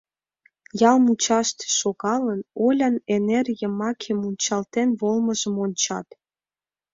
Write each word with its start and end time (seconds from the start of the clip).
Ял 0.89 0.97
мучаште 1.05 1.65
шогалын, 1.79 2.41
Олян 2.65 2.95
эҥер 3.15 3.47
йымаке 3.61 4.11
мунчалтен 4.21 4.89
волымыжым 4.99 5.55
ончат. 5.63 6.07